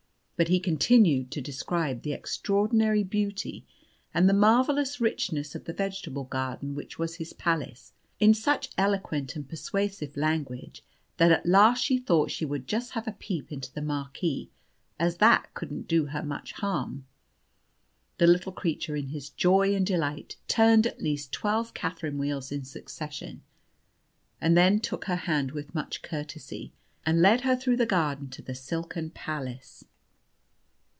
[0.37, 3.63] But he continued to describe the extraordinary beauty
[4.11, 9.35] and the marvellous richness of the vegetable garden which was his palace, in such eloquent
[9.35, 10.83] and persuasive language,
[11.17, 14.49] that at last she thought she would just have a peep into the marquee,
[14.99, 17.05] as that couldn't do her much harm.
[18.17, 22.63] The little creature, in his joy and delight, turned at least twelve Catherine wheels in
[22.65, 23.43] succession,
[24.41, 26.73] and then took her hand with much courtesy,
[27.05, 29.85] and led her through the garden to the silken palace.